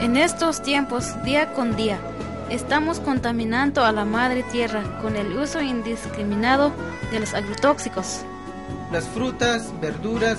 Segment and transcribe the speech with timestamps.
[0.00, 2.00] En estos tiempos, día con día,
[2.48, 6.72] estamos contaminando a la madre tierra con el uso indiscriminado
[7.12, 8.22] de los agrotóxicos.
[8.90, 10.38] Las frutas, verduras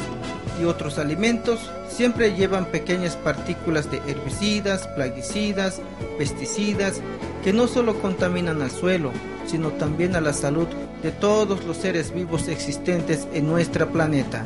[0.59, 5.79] y otros alimentos siempre llevan pequeñas partículas de herbicidas, plaguicidas,
[6.17, 6.99] pesticidas,
[7.43, 9.11] que no solo contaminan al suelo,
[9.45, 10.67] sino también a la salud
[11.03, 14.43] de todos los seres vivos existentes en nuestro planeta.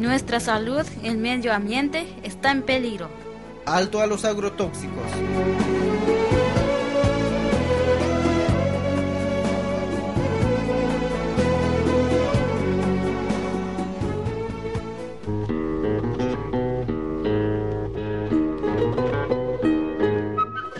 [0.00, 3.29] Nuestra salud, el medio ambiente, está en peligro.
[3.70, 5.04] Alto a los agrotóxicos.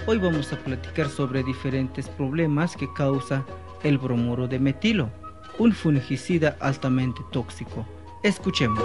[0.08, 3.46] Hoy vamos a platicar sobre diferentes problemas que causa
[3.84, 5.10] el bromuro de metilo,
[5.60, 7.86] un fungicida altamente tóxico.
[8.24, 8.82] Escuchemos.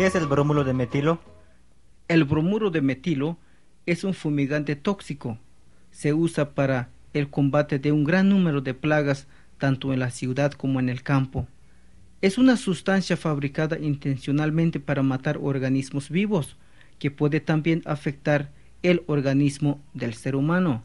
[0.00, 1.18] ¿Qué es el bromuro de metilo?
[2.08, 3.36] El bromuro de metilo
[3.84, 5.36] es un fumigante tóxico.
[5.90, 10.52] Se usa para el combate de un gran número de plagas tanto en la ciudad
[10.52, 11.46] como en el campo.
[12.22, 16.56] Es una sustancia fabricada intencionalmente para matar organismos vivos,
[16.98, 18.48] que puede también afectar
[18.82, 20.82] el organismo del ser humano.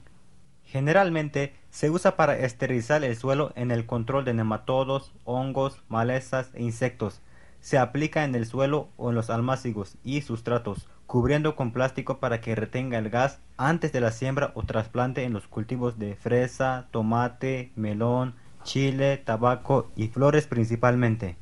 [0.65, 6.63] Generalmente se usa para esterilizar el suelo en el control de nematodos, hongos, malezas e
[6.63, 7.21] insectos
[7.65, 12.39] se aplica en el suelo o en los almácigos y sustratos, cubriendo con plástico para
[12.39, 16.85] que retenga el gas antes de la siembra o trasplante en los cultivos de fresa,
[16.91, 21.37] tomate, melón, chile, tabaco y flores principalmente.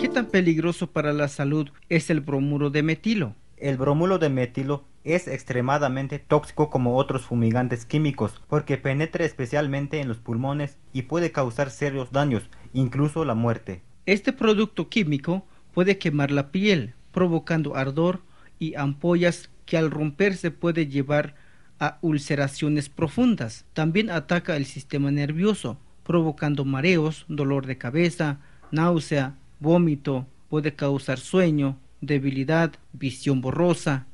[0.00, 3.36] ¿Qué tan peligroso para la salud es el bromuro de metilo?
[3.56, 10.08] El bromuro de metilo es extremadamente tóxico como otros fumigantes químicos porque penetra especialmente en
[10.08, 13.82] los pulmones y puede causar serios daños, incluso la muerte.
[14.06, 18.20] Este producto químico puede quemar la piel, provocando ardor
[18.58, 21.34] y ampollas que al romperse puede llevar
[21.78, 23.64] a ulceraciones profundas.
[23.72, 28.40] También ataca el sistema nervioso, provocando mareos, dolor de cabeza,
[28.70, 34.06] náusea, vómito, puede causar sueño, debilidad, visión borrosa.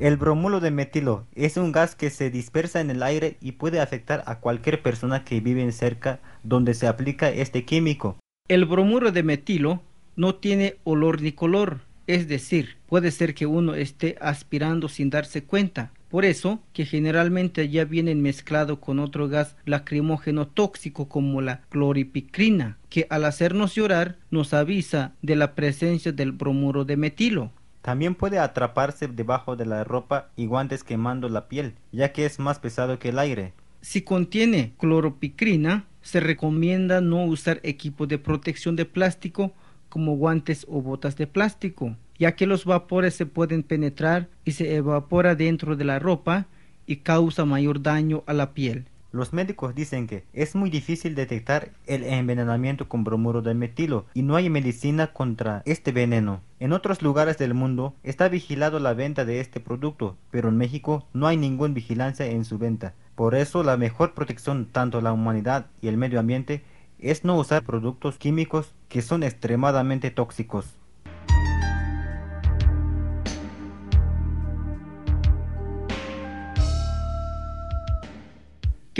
[0.00, 3.80] El bromuro de metilo es un gas que se dispersa en el aire y puede
[3.80, 8.18] afectar a cualquier persona que vive cerca donde se aplica este químico.
[8.48, 9.82] El bromuro de metilo
[10.16, 15.44] no tiene olor ni color, es decir, puede ser que uno esté aspirando sin darse
[15.44, 21.60] cuenta, por eso que generalmente ya vienen mezclado con otro gas lacrimógeno tóxico como la
[21.68, 27.52] cloripicrina, que al hacernos llorar nos avisa de la presencia del bromuro de metilo.
[27.82, 32.38] También puede atraparse debajo de la ropa y guantes quemando la piel, ya que es
[32.38, 33.52] más pesado que el aire.
[33.80, 39.52] Si contiene cloropicrina, se recomienda no usar equipo de protección de plástico
[39.88, 44.76] como guantes o botas de plástico ya que los vapores se pueden penetrar y se
[44.76, 46.48] evapora dentro de la ropa
[46.86, 48.84] y causa mayor daño a la piel.
[49.12, 54.22] Los médicos dicen que es muy difícil detectar el envenenamiento con bromuro de metilo y
[54.22, 56.42] no hay medicina contra este veneno.
[56.60, 61.08] En otros lugares del mundo está vigilado la venta de este producto, pero en México
[61.12, 62.94] no hay ninguna vigilancia en su venta.
[63.16, 66.62] Por eso la mejor protección tanto a la humanidad y el medio ambiente
[67.00, 70.79] es no usar productos químicos que son extremadamente tóxicos.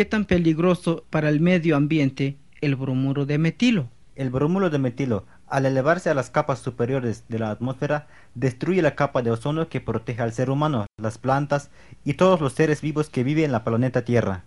[0.01, 3.91] ¿Qué tan peligroso para el medio ambiente el bromuro de metilo?
[4.17, 8.95] El bromuro de metilo, al elevarse a las capas superiores de la atmósfera, destruye la
[8.95, 11.69] capa de ozono que protege al ser humano, las plantas
[12.03, 14.45] y todos los seres vivos que viven en la planeta Tierra.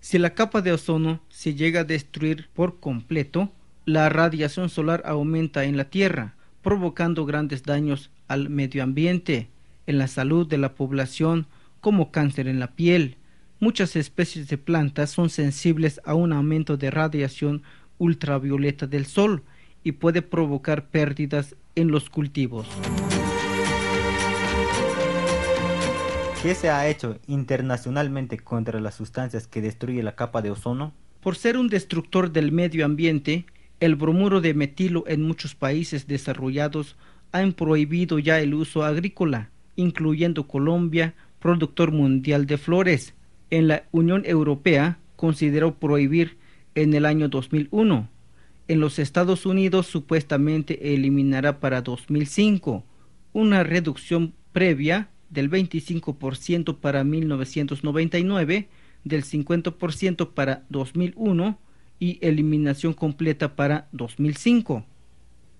[0.00, 3.52] Si la capa de ozono se llega a destruir por completo,
[3.84, 9.46] la radiación solar aumenta en la Tierra, provocando grandes daños al medio ambiente,
[9.86, 11.46] en la salud de la población,
[11.80, 13.18] como cáncer en la piel,
[13.64, 17.62] Muchas especies de plantas son sensibles a un aumento de radiación
[17.96, 19.42] ultravioleta del sol
[19.82, 22.68] y puede provocar pérdidas en los cultivos.
[26.42, 30.92] ¿Qué se ha hecho internacionalmente contra las sustancias que destruyen la capa de ozono?
[31.22, 33.46] Por ser un destructor del medio ambiente,
[33.80, 36.96] el bromuro de metilo en muchos países desarrollados
[37.32, 43.14] han prohibido ya el uso agrícola, incluyendo Colombia, productor mundial de flores,
[43.50, 46.36] en la Unión Europea consideró prohibir
[46.74, 48.08] en el año 2001.
[48.66, 52.82] En los Estados Unidos supuestamente eliminará para 2005.
[53.32, 58.68] Una reducción previa del 25% para 1999,
[59.04, 61.58] del 50% para 2001
[61.98, 64.84] y eliminación completa para 2005.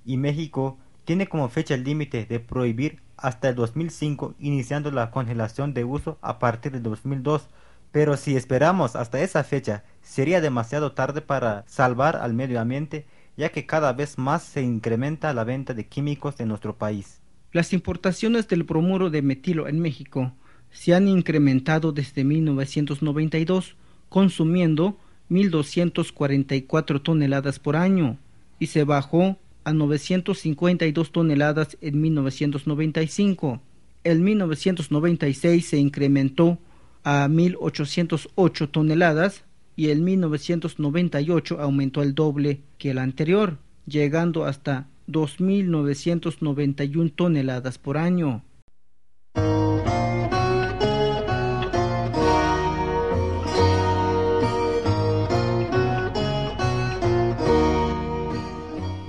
[0.07, 5.85] Y México tiene como fecha límite de prohibir hasta el 2005, iniciando la congelación de
[5.85, 7.49] uso a partir de 2002.
[7.95, 13.07] Pero si esperamos hasta esa fecha, sería demasiado tarde para salvar al medio ambiente,
[13.37, 17.21] ya que cada vez más se incrementa la venta de químicos en nuestro país.
[17.53, 20.33] Las importaciones del bromuro de metilo en México
[20.73, 23.77] se han incrementado desde 1992,
[24.09, 24.99] consumiendo
[25.31, 28.19] 1.244 toneladas por año,
[28.59, 33.61] y se bajó a 952 toneladas en 1995.
[34.03, 36.59] En 1996 se incrementó
[37.05, 39.45] a 1.808 toneladas
[39.77, 48.43] y en 1998 aumentó el doble que el anterior, llegando hasta 2.991 toneladas por año.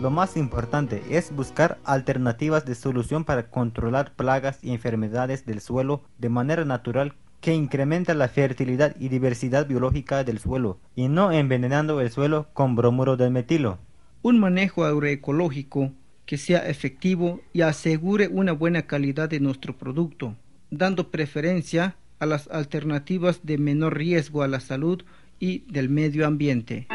[0.02, 6.04] Lo más importante es buscar alternativas de solución para controlar plagas y enfermedades del suelo
[6.20, 7.16] de manera natural
[7.46, 12.76] que incrementa la fertilidad y diversidad biológica del suelo y no envenenando el suelo con
[12.76, 13.78] bromuro de metilo
[14.24, 15.92] un manejo agroecológico
[16.26, 20.36] que sea efectivo y asegure una buena calidad de nuestro producto,
[20.72, 25.04] dando preferencia a las alternativas de menor riesgo a la salud
[25.40, 26.88] y del medio ambiente.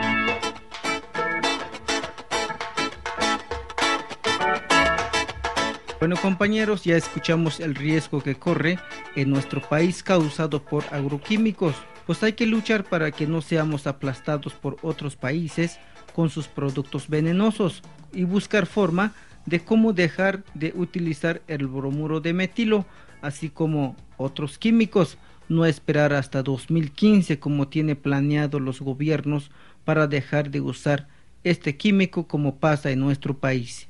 [6.00, 8.78] Bueno compañeros, ya escuchamos el riesgo que corre
[9.16, 11.74] en nuestro país causado por agroquímicos,
[12.06, 15.78] pues hay que luchar para que no seamos aplastados por otros países
[16.14, 17.82] con sus productos venenosos
[18.14, 19.12] y buscar forma
[19.44, 22.86] de cómo dejar de utilizar el bromuro de metilo,
[23.20, 25.18] así como otros químicos,
[25.50, 29.50] no esperar hasta 2015 como tiene planeado los gobiernos
[29.84, 31.08] para dejar de usar
[31.44, 33.89] este químico como pasa en nuestro país.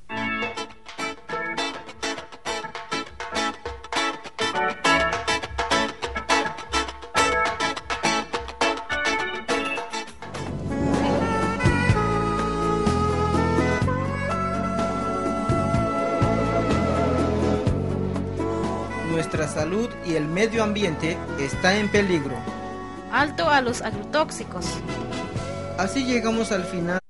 [19.51, 22.37] Salud y el medio ambiente está en peligro.
[23.13, 24.65] Alto a los agrotóxicos.
[25.77, 27.01] Así llegamos al final.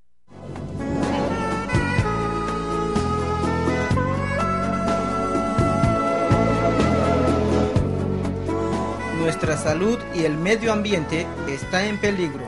[9.19, 12.47] Nuestra salud y el medio ambiente está en peligro.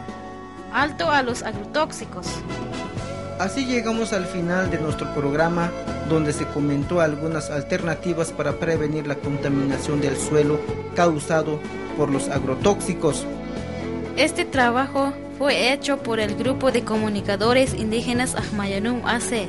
[0.72, 2.26] Alto a los agrotóxicos.
[3.42, 5.72] Así llegamos al final de nuestro programa
[6.08, 10.60] donde se comentó algunas alternativas para prevenir la contaminación del suelo
[10.94, 11.58] causado
[11.96, 13.26] por los agrotóxicos.
[14.16, 19.48] Este trabajo fue hecho por el grupo de comunicadores indígenas Ahmayanum AC